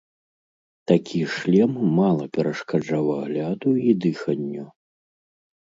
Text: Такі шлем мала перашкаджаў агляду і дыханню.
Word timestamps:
Такі 0.91 1.19
шлем 1.33 1.71
мала 1.99 2.25
перашкаджаў 2.39 3.05
агляду 3.21 3.71
і 3.91 3.99
дыханню. 4.09 4.65